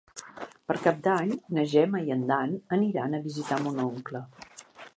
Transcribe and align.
Per 0.69 0.75
Cap 0.85 1.01
d'Any 1.07 1.33
na 1.57 1.65
Gemma 1.75 2.01
i 2.07 2.09
en 2.15 2.23
Dan 2.31 2.55
aniran 2.81 3.17
a 3.19 3.23
visitar 3.27 3.61
mon 3.67 3.79
oncle. 3.85 4.23